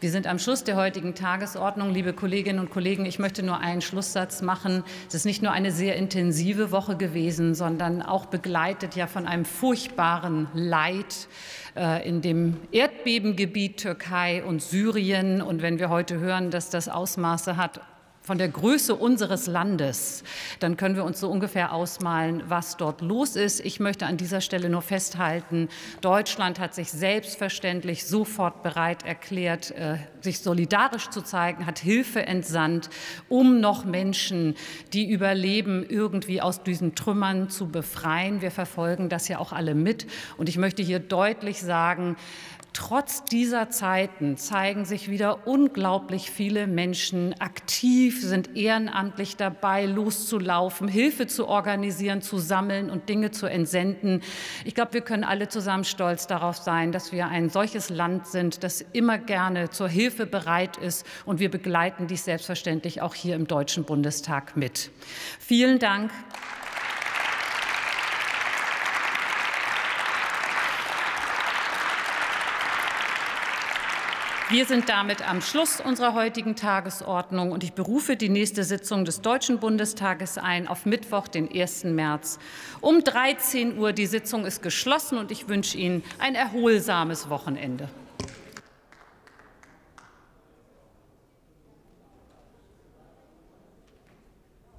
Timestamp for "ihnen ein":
85.78-86.34